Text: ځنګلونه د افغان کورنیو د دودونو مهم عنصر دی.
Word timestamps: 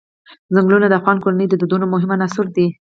ځنګلونه 0.53 0.85
د 0.89 0.93
افغان 0.99 1.17
کورنیو 1.23 1.51
د 1.51 1.55
دودونو 1.61 1.85
مهم 1.93 2.09
عنصر 2.15 2.45
دی. 2.55 2.67